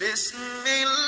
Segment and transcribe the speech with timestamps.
[0.00, 1.03] بسم الله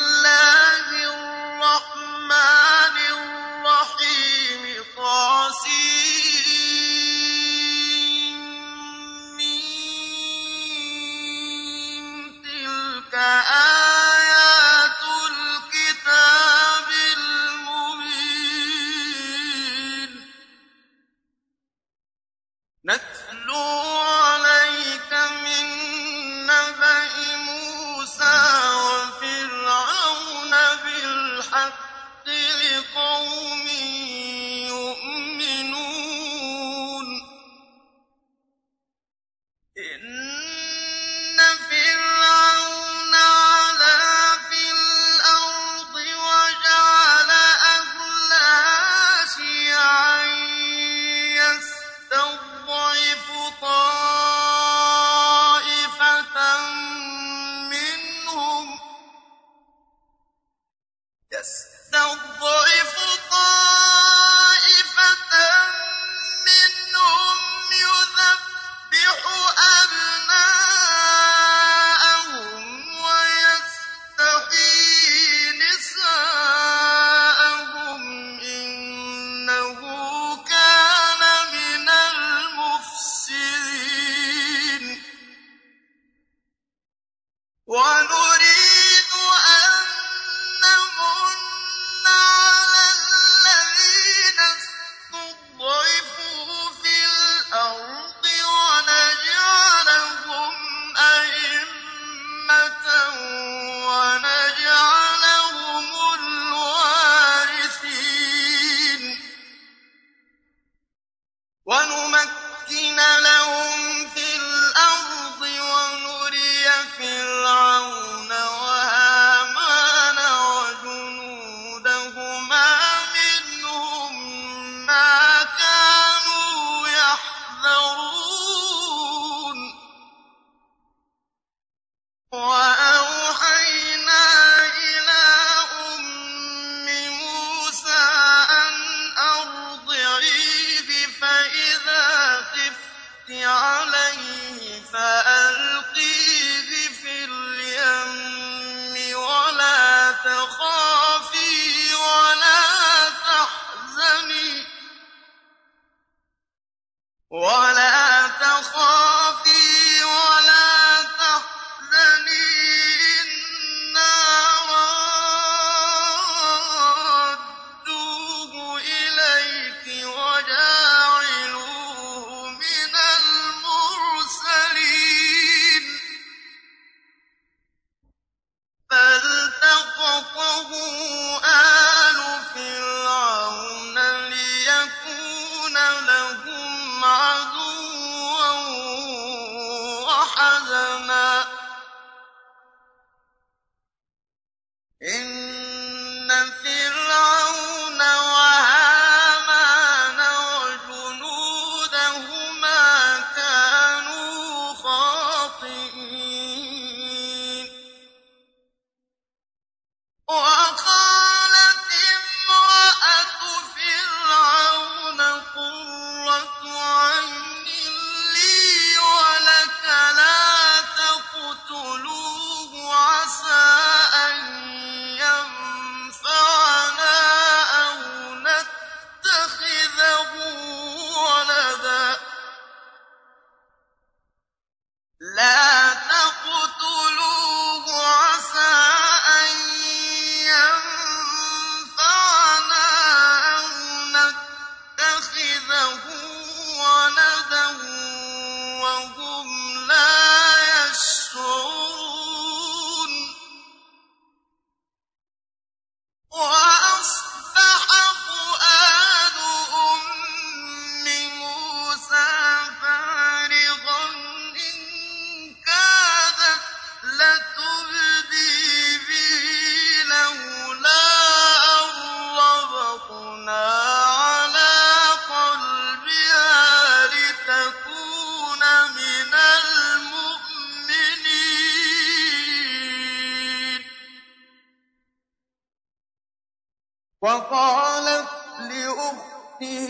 [289.56, 289.88] ربه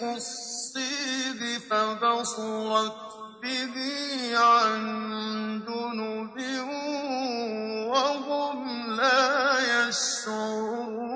[0.00, 2.92] قصيد فبصرت
[3.42, 3.74] به
[4.38, 6.36] عن جنب
[7.88, 11.10] وهم لا يشعرون.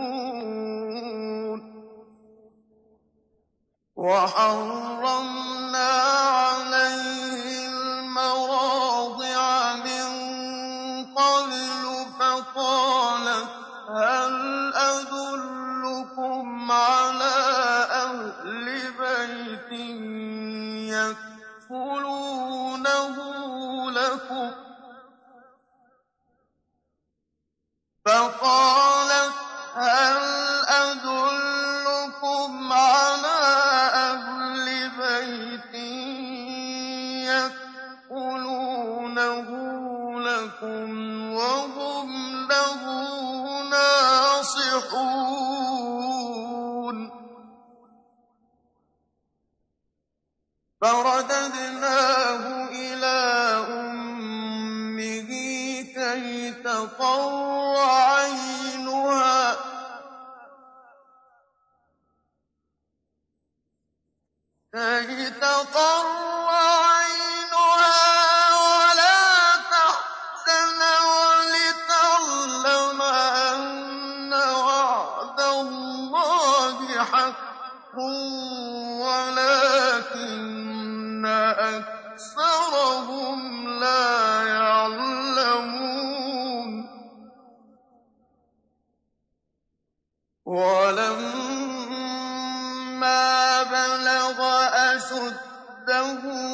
[95.94, 96.53] له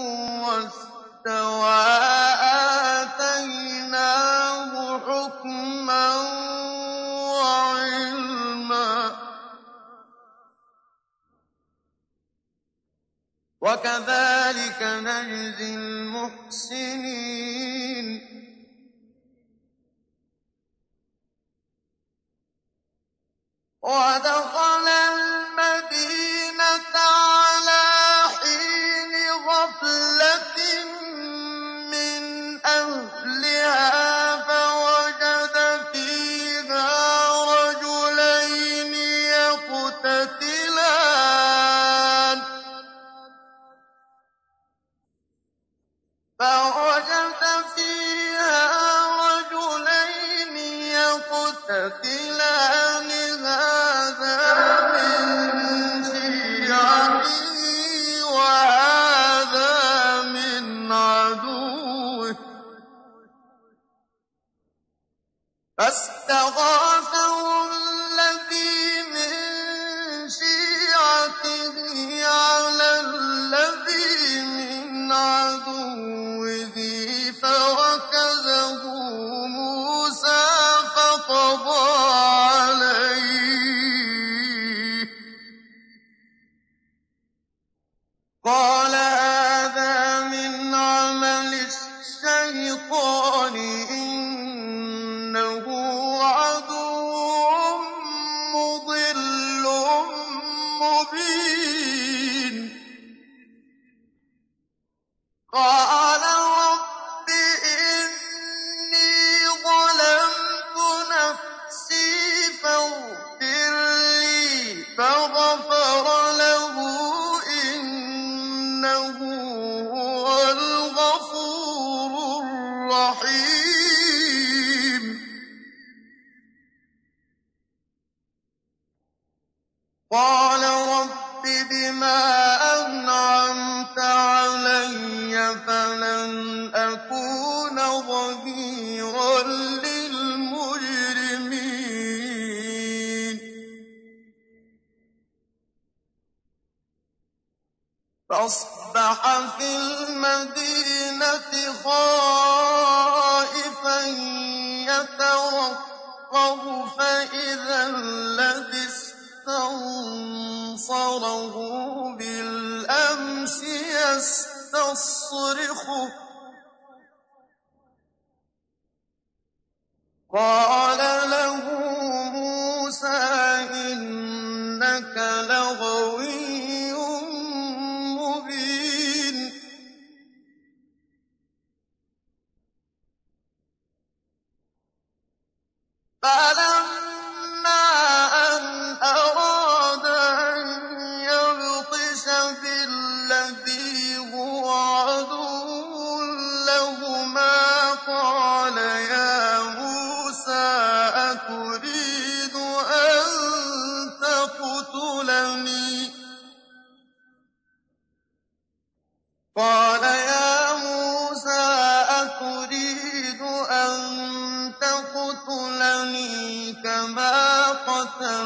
[186.24, 186.69] فَلَمَّا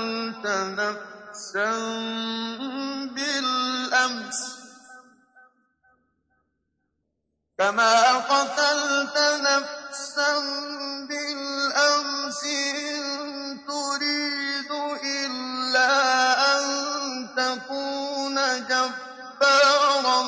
[0.04, 1.70] قتلت نفسا
[3.14, 4.40] بالأمس.
[7.58, 10.32] كما قتلت نفسا
[11.08, 14.70] بالأمس إن تريد
[15.04, 15.92] إلا
[16.56, 16.64] أن
[17.36, 18.36] تكون
[18.68, 20.22] جبارا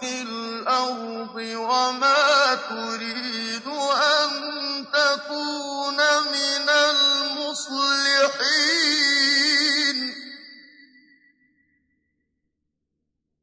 [0.00, 3.66] في الأرض وما تريد
[3.96, 4.30] أن
[4.92, 5.96] تكون
[6.32, 6.69] من
[7.68, 9.00] المصلحين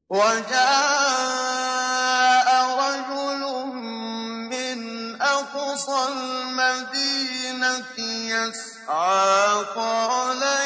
[0.09, 1.38] وجاء
[2.79, 3.41] رجل
[4.50, 4.79] من
[5.21, 10.56] أقصى المدينة يسعى قال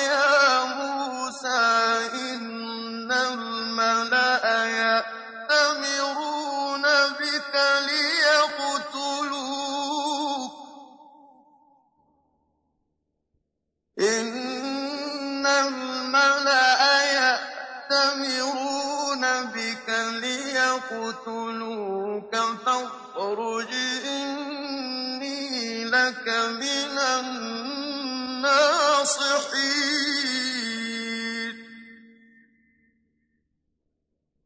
[16.15, 17.03] الملأ
[17.91, 19.89] يأتمرون بك
[20.22, 21.56] ليقتلوك
[22.65, 23.74] فاخرج
[24.06, 26.98] إني لك من
[28.12, 28.72] الناصحين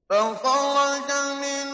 [0.10, 1.64] فخرج منها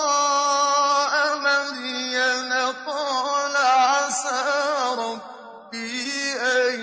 [1.39, 2.53] مدين
[2.87, 4.45] قال عسى
[4.99, 6.81] ربي أن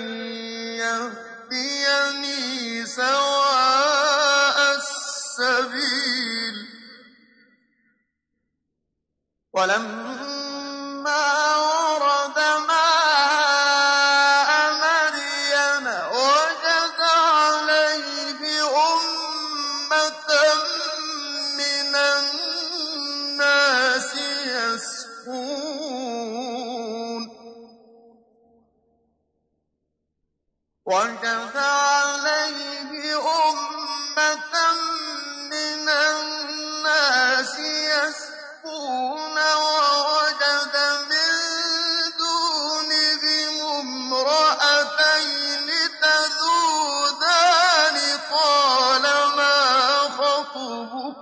[0.81, 6.57] يهديني سواء السبيل.
[9.53, 9.96] ولما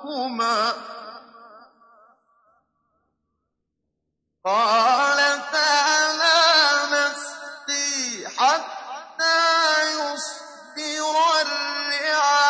[0.05, 0.74] خطبكما
[4.45, 9.39] قالتا لا نسقي حتى
[9.93, 12.45] يصدر الرعاء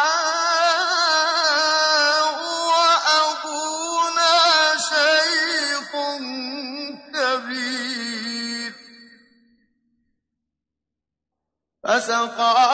[2.72, 4.36] وأبونا
[4.78, 5.92] شيخ
[7.14, 8.74] كبير.
[11.84, 12.65] فسقى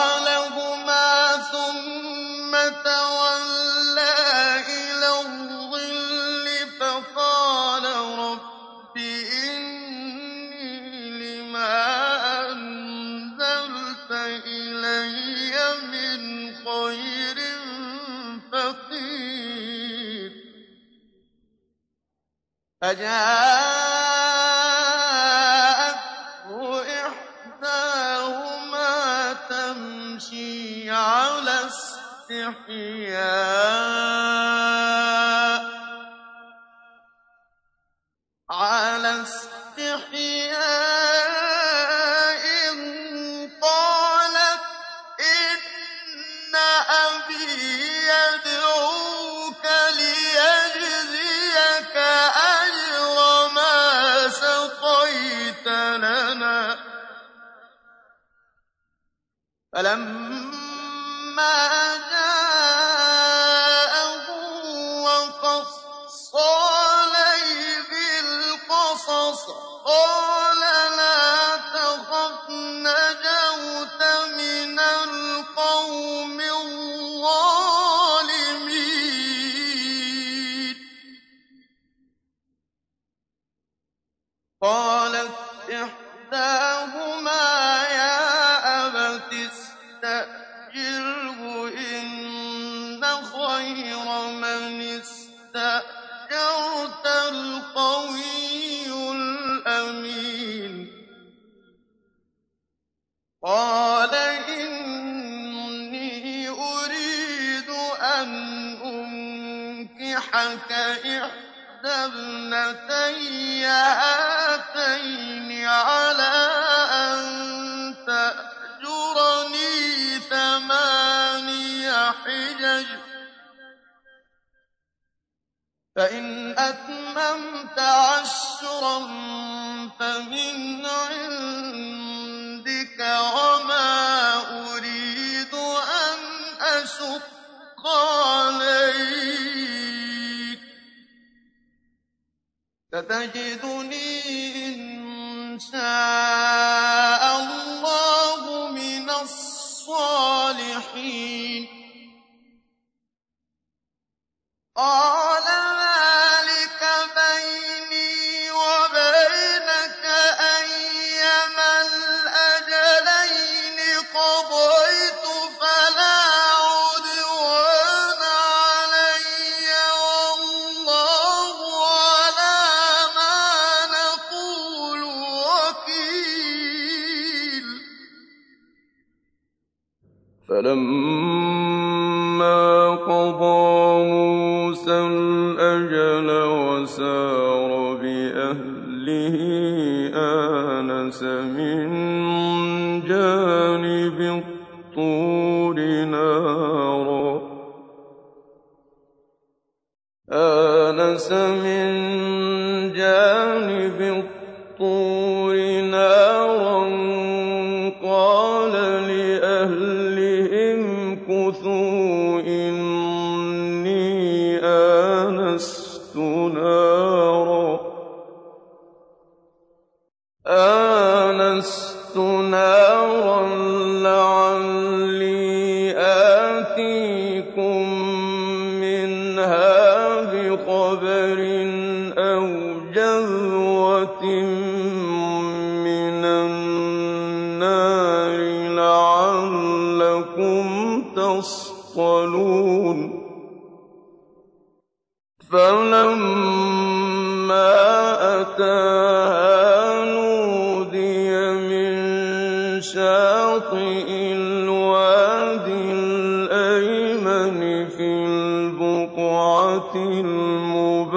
[258.02, 261.14] في البقعة المباركة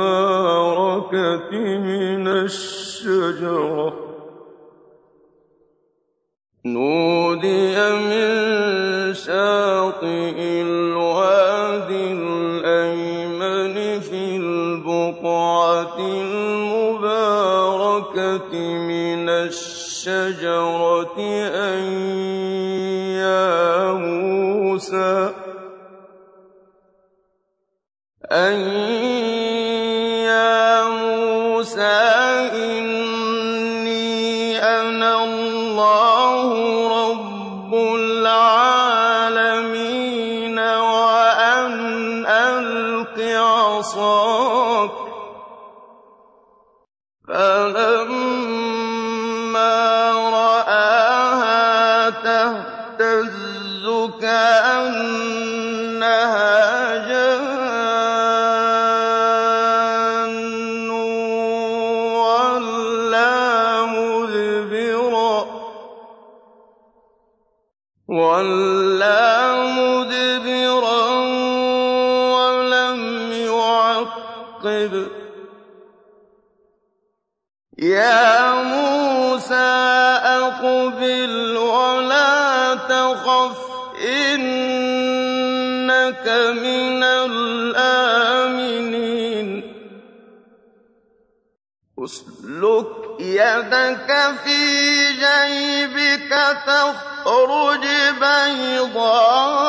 [1.77, 3.93] من الشجرة.
[6.65, 17.17] نودي من شاطئ الوادي الأيمن في البقعة المباركة
[18.77, 21.83] من الشجرة أن
[23.21, 25.34] يا موسى
[86.55, 88.45] لمن الآمنين.
[91.99, 92.87] اسلك
[93.19, 94.59] يدك في
[95.13, 96.31] جيبك
[96.67, 97.85] تخرج
[98.21, 99.65] بيضاء.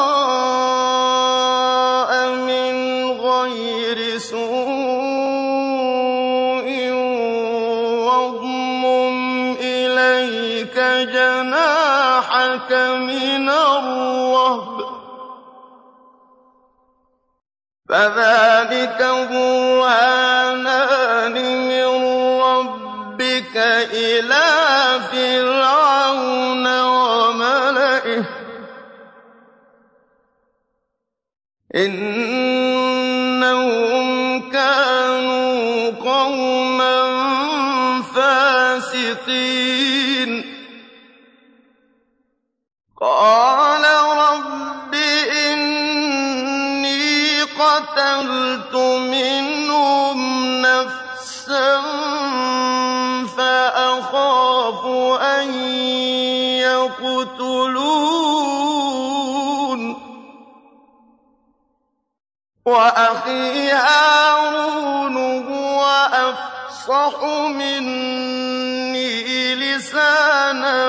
[17.97, 20.57] فذلك برهانان
[21.69, 21.89] من
[22.43, 23.57] ربك
[23.93, 24.49] إلى
[25.13, 28.25] فرعون وملئه.
[31.77, 32.11] إنهم
[34.51, 36.97] كانوا قوما
[38.15, 39.27] فاسقين.
[43.01, 43.46] قال
[62.77, 65.17] وَأَخِي هَارُونُ
[65.49, 70.83] هُوَ أَفْصَحُ مِنِّي لِسَانًا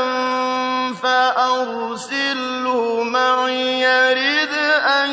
[1.04, 5.12] فَأَرْسِلْهُ مَعِيَ يَرِدْ أَن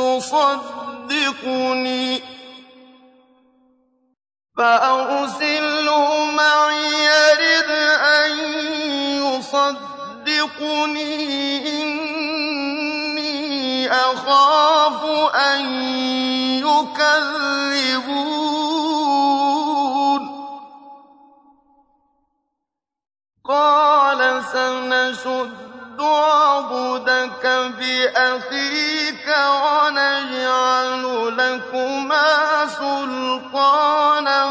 [0.00, 0.96] يُصَدِّقُنِي.
[11.68, 12.15] إِنِّي
[13.86, 15.60] أَخَافُ أَن
[16.66, 18.26] يُكَذِّبُونِ.
[23.48, 27.46] قَالَ سَنَشُدُّ عَضُدَكَ
[27.78, 31.04] بِأَخِيكَ وَنَجْعَلُ
[31.38, 34.42] لَكُمَا سُلْطَانًا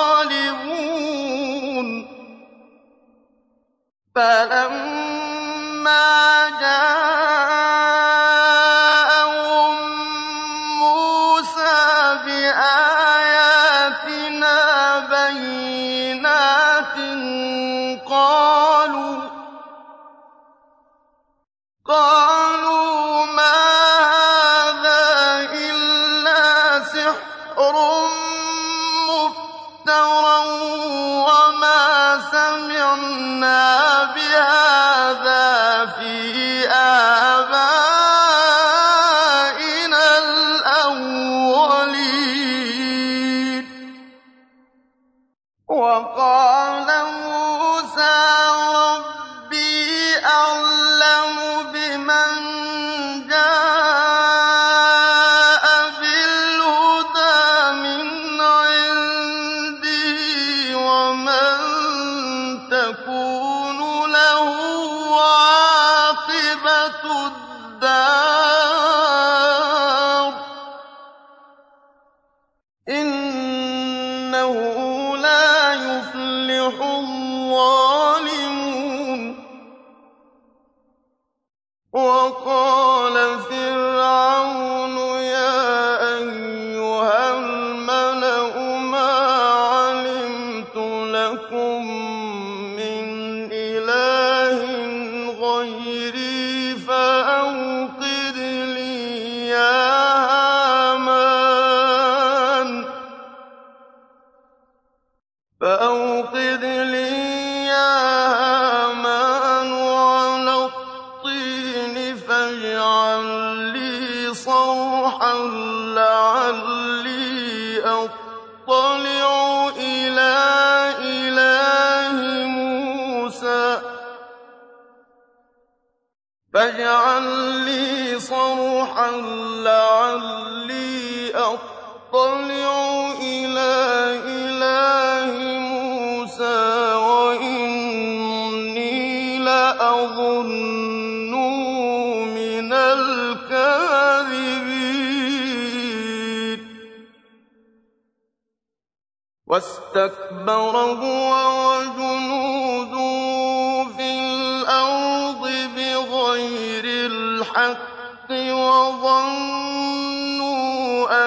[157.57, 159.31] الْحَقِّ وَظَنُّوا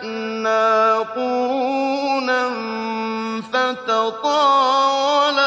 [0.03, 2.49] أَهْلَكْنَا قُرُونًا
[3.53, 5.39] فَتَطَاوَلَ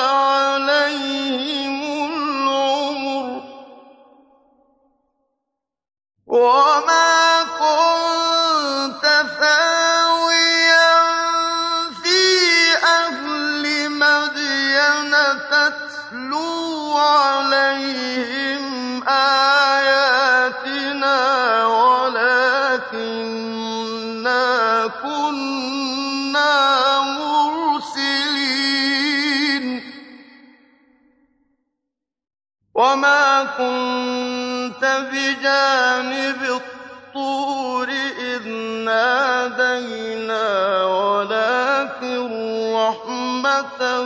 [34.65, 38.49] كنت بجانب الطور إذ
[38.85, 40.49] نادينا
[40.85, 42.29] ولكن
[42.75, 44.03] رحمة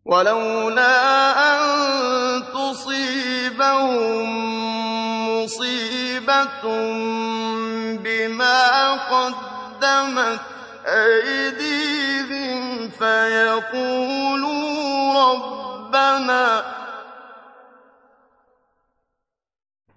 [0.09, 0.97] ولولا
[1.53, 1.61] أن
[2.53, 4.29] تصيبهم
[5.29, 6.63] مصيبة
[8.03, 10.39] بما قدمت
[10.85, 14.53] أيديهم فيقولوا
[15.13, 16.45] ربنا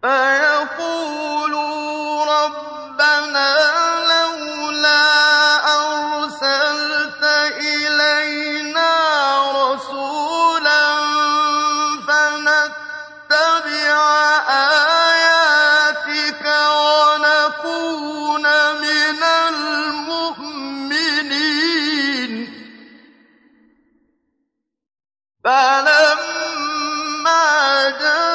[0.03, 1.62] فيقولوا
[27.83, 28.32] أَحَدًا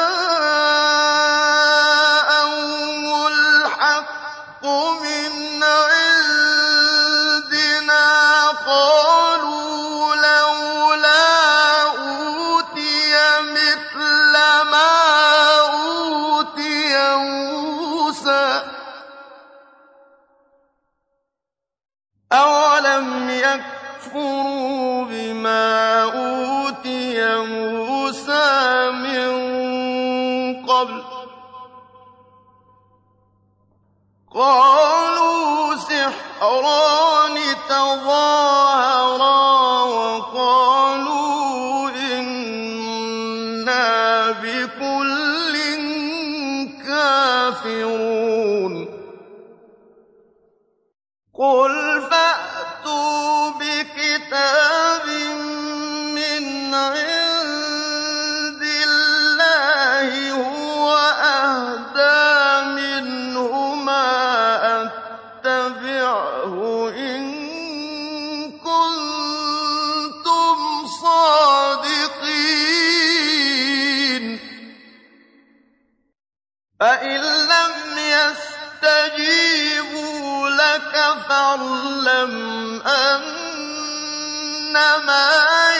[84.77, 85.73] إِنَّمَا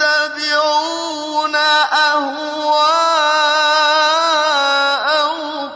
[0.00, 2.88] يَتَّبِعُونَ أَهْوَاءَهُمْ
[5.68, 5.72] ۚ.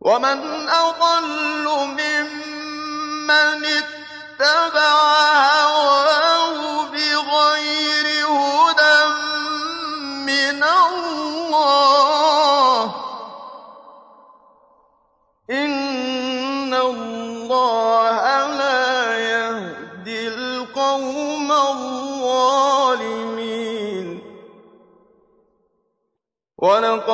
[0.00, 1.64] وَمَنْ أَضَلُّ
[2.00, 4.98] مِمَّنِ اتَّبَعَ
[5.52, 6.27] هَوَاهُ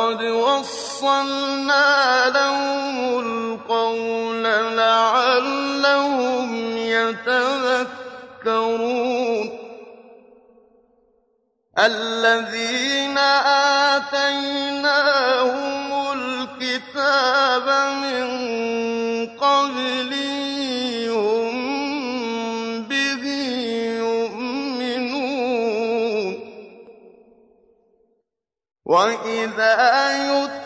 [0.05, 4.43] وَلَقَدْ وَصَّلْنَا لَهُمُ الْقَوْلَ
[4.77, 7.99] لَعَلَّهُمْ يَتَذَكَّرُونَ.
[11.79, 13.19] الَّذِينَ
[13.99, 18.25] آتَيْنَاهُمُ الْكِتَابَ مِن
[28.95, 29.75] وَإِذَا
[30.27, 30.64] يُتْلَىٰ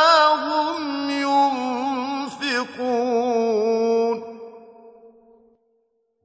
[1.11, 2.71] يُنفِقُونَ.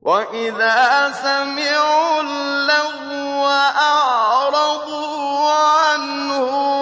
[0.02, 6.75] وَإِذَا سَمِعُوا اللَّغْوَ أَعْرَضُوا عَنْهُ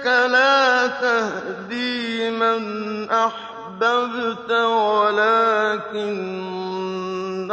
[0.00, 5.92] إِنَّكَ لَا تَهْدِي مَنْ أَحْبَبْتَ وَلَٰكِنَّ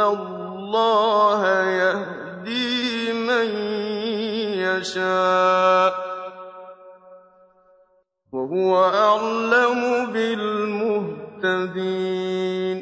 [0.00, 3.46] اللَّهَ يَهْدِي مَن
[4.64, 5.94] يَشَاءُ ۚ.
[8.32, 12.78] وَهُوَ أَعْلَمُ بِالْمُهْتَدِينَ.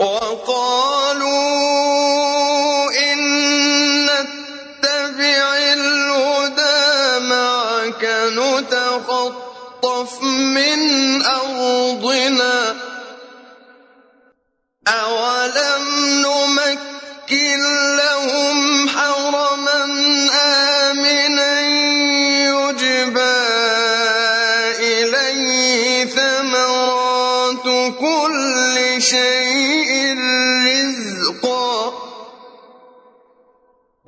[0.00, 2.19] وَقَالُوا
[29.00, 30.14] شَيْءٍ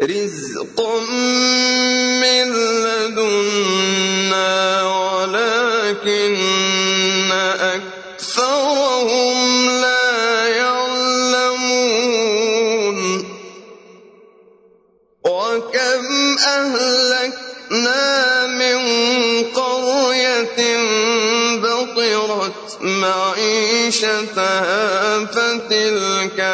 [0.00, 1.00] رِّزْقًا.
[1.00, 1.71] مِّن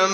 [0.07, 0.13] فَتِلْكَ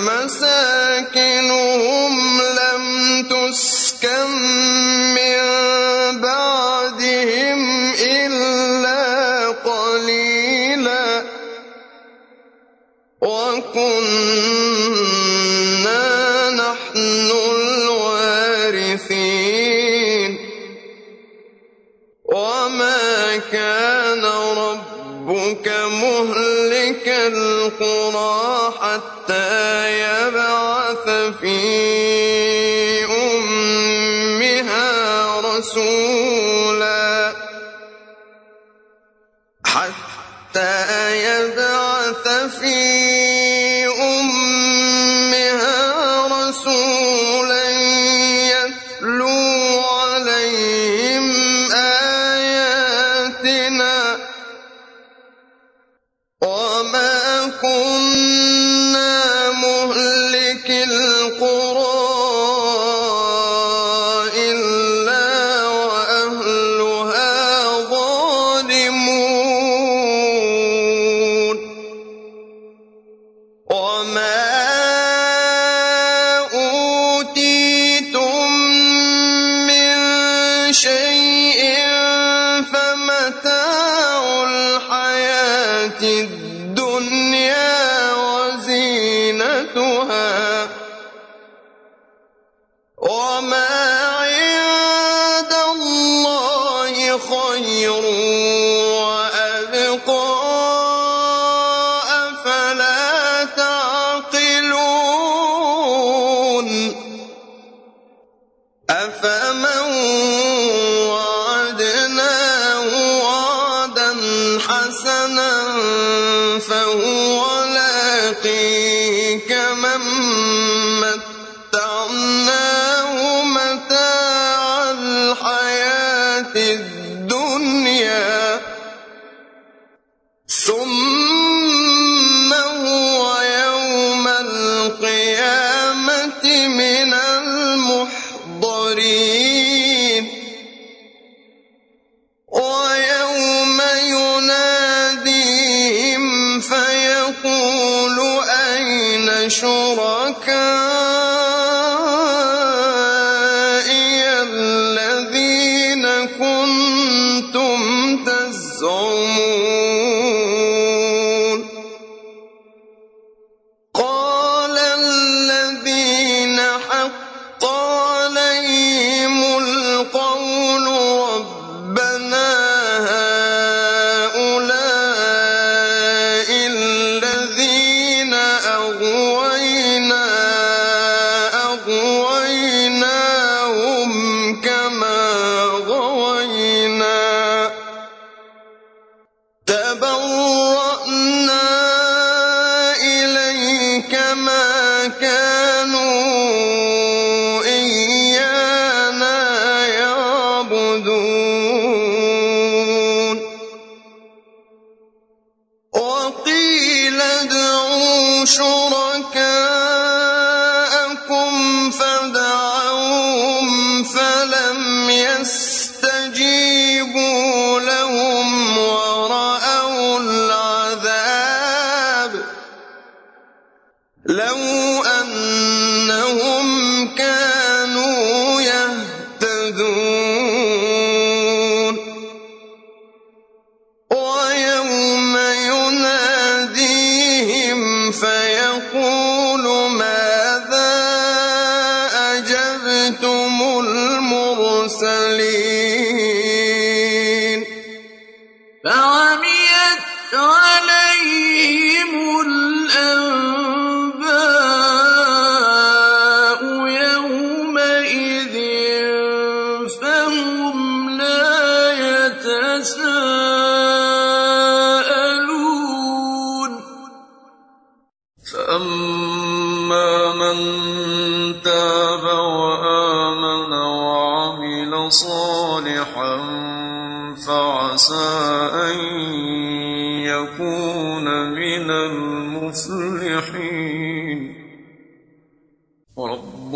[158.84, 159.13] corazón.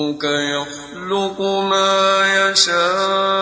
[0.09, 3.38] ربك يخلق ما يشاء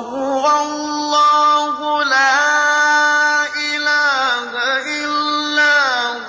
[0.00, 4.52] وهو الله لا إله
[5.04, 5.78] إلا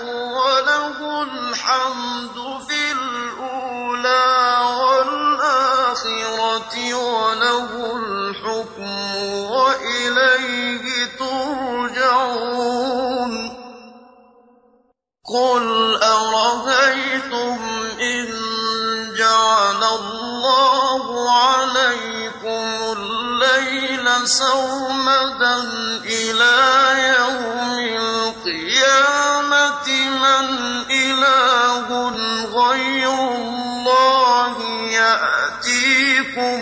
[0.04, 4.28] هو له الحمد في الأولى
[4.82, 6.14] والآخرة
[6.94, 9.16] وله الحكم
[9.52, 10.86] وإليه
[11.20, 12.42] ترجعون.
[15.34, 15.66] قل
[16.04, 17.60] أرأيتم
[18.02, 18.26] إن
[19.18, 20.41] جعل الله
[24.26, 25.56] سرمدا
[26.06, 26.56] إلى
[27.18, 30.46] يوم القيامة من
[30.92, 31.88] إله
[32.56, 34.56] غير الله
[34.92, 36.62] يأتيكم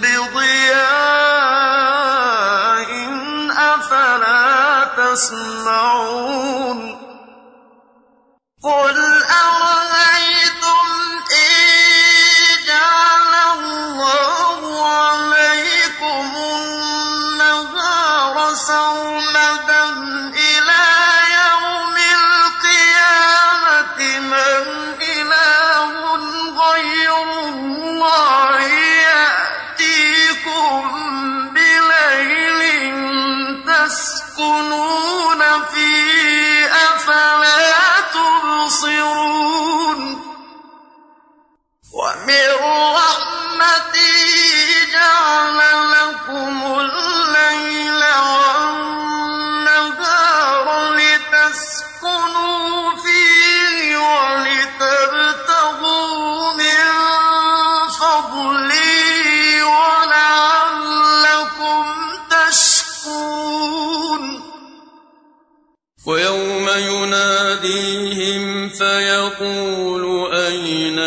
[0.00, 0.70] بضياء
[3.58, 6.80] أفلا تسمعون
[8.62, 9.89] قل أرأيتم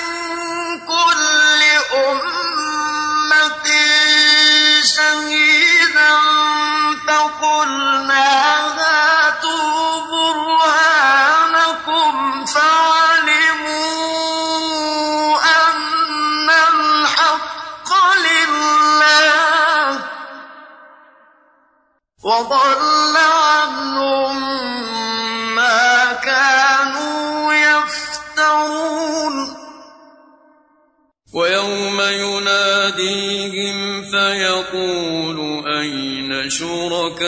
[34.62, 37.18] فيقول أين شركائي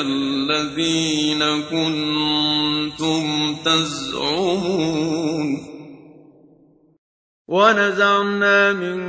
[0.00, 3.24] الذين كنتم
[3.64, 5.48] تزعمون؟
[7.48, 9.00] ونزعنا من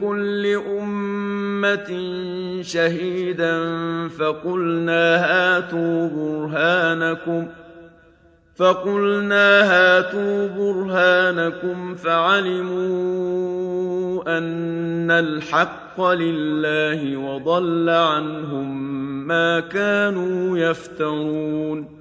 [0.00, 0.46] كل
[0.80, 1.90] أمة
[2.62, 3.58] شهيدا
[4.08, 7.46] فقلنا هاتوا برهانكم
[8.60, 12.78] فقلنا هاتوا برهانكم فعلموا
[14.38, 18.68] أن الحق لله وضل عنهم
[19.26, 22.00] ما كانوا يفترون.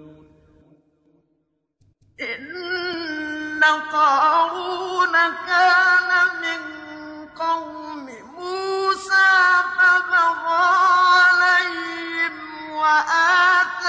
[2.21, 5.15] إن قارون
[5.47, 6.11] كان
[6.43, 6.61] من
[7.27, 8.05] قوم
[8.35, 9.31] موسى
[9.77, 10.69] فبغى
[11.15, 12.35] عليهم
[12.81, 13.79] وآتيناه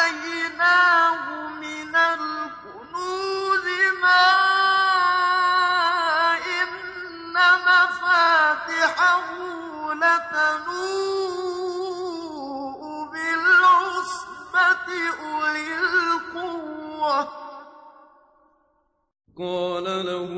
[19.38, 20.32] قال له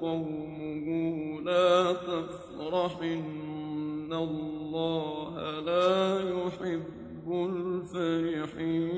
[0.00, 0.86] قومه
[1.40, 8.96] لا تفرح إن الله لا يحب الفرحين.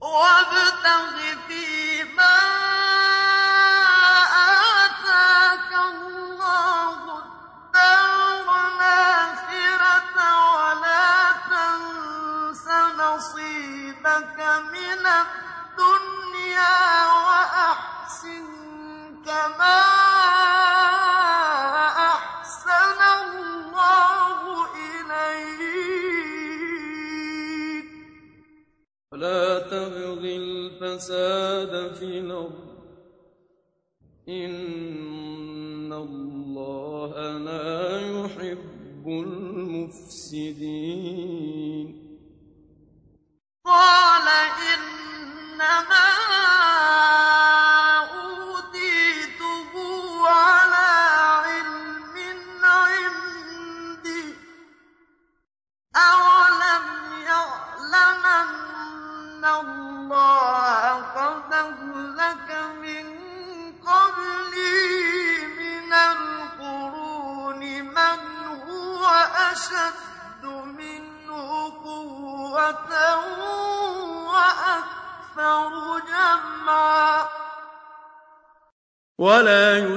[0.00, 1.16] وابتغ
[1.48, 2.38] فيما
[30.98, 32.68] الفساد في الأرض
[34.28, 39.06] إن الله لا يحب
[39.88, 40.58] المفسدين
[43.64, 44.27] قال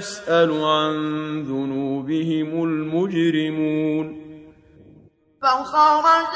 [0.02, 0.94] يسأل عن
[1.44, 4.06] ذنوبهم المجرمون.
[5.42, 6.36] فخرج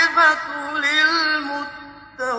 [0.75, 2.35] للمتقين.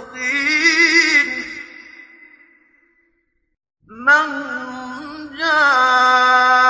[4.08, 4.28] من
[5.38, 6.68] جاء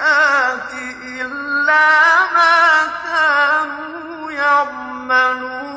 [1.21, 1.89] إلا
[2.33, 5.75] ما كانوا يعملون.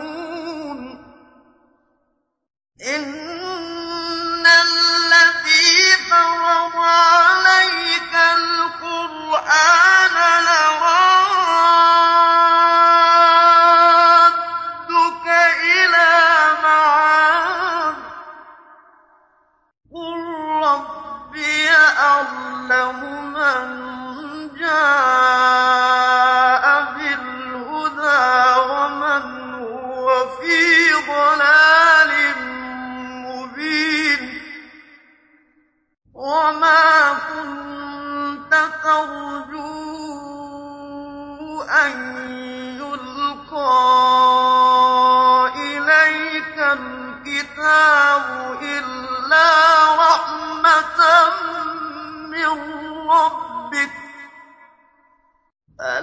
[2.94, 10.87] إن الذي فرض عليك القرآن لرب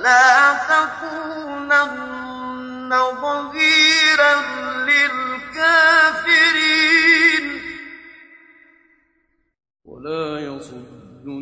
[0.06, 1.80] ولا تكونن
[3.22, 4.34] ظهيرا
[4.86, 5.86] للكافرين.
[9.86, 11.34] ولا يصدنك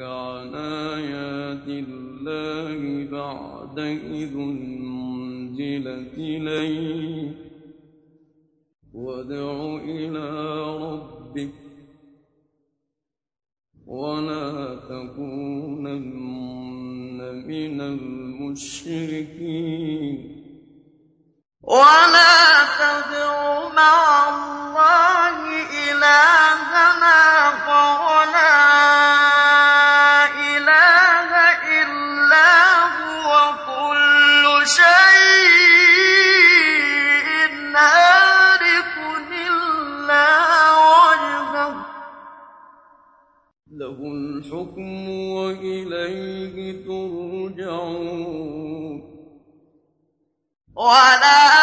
[0.00, 7.36] عن آيات الله بعد إذ أنزلت إليك.
[8.94, 10.28] وادع إلى
[10.76, 11.54] ربك.
[13.86, 16.71] ولا تكونن
[17.46, 19.32] من المشركين.
[21.62, 25.36] ولا تدع مع الله
[25.90, 29.01] إلهنا فولا
[50.82, 51.61] ولا